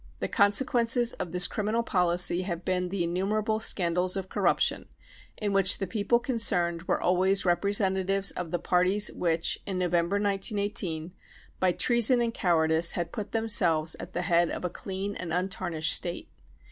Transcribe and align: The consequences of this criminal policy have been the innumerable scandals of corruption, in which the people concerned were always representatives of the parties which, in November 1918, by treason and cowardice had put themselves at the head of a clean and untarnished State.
The 0.19 0.27
consequences 0.27 1.13
of 1.13 1.31
this 1.31 1.47
criminal 1.47 1.83
policy 1.83 2.41
have 2.41 2.65
been 2.65 2.89
the 2.89 3.03
innumerable 3.03 3.59
scandals 3.59 4.17
of 4.17 4.29
corruption, 4.29 4.87
in 5.37 5.53
which 5.53 5.77
the 5.77 5.85
people 5.85 6.17
concerned 6.17 6.81
were 6.87 6.99
always 6.99 7.45
representatives 7.45 8.31
of 8.31 8.49
the 8.49 8.57
parties 8.57 9.11
which, 9.11 9.59
in 9.67 9.77
November 9.77 10.15
1918, 10.15 11.13
by 11.59 11.71
treason 11.71 12.19
and 12.19 12.33
cowardice 12.33 12.93
had 12.93 13.11
put 13.11 13.31
themselves 13.31 13.95
at 13.99 14.13
the 14.13 14.23
head 14.23 14.49
of 14.49 14.65
a 14.65 14.71
clean 14.71 15.13
and 15.15 15.31
untarnished 15.31 15.93
State. 15.93 16.31